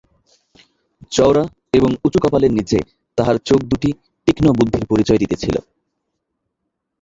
চওড়া 1.11 1.43
এবং 1.73 1.89
উঁচু 2.05 2.19
কপালের 2.23 2.51
নীচে 2.57 2.77
তাঁহার 3.17 3.37
চোখ 3.47 3.59
দুটি 3.71 3.89
তীক্ষ্ণ 4.27 4.45
বুদ্ধির 4.57 4.83
পরিচয় 4.91 5.19
দিতেছিল। 5.23 5.55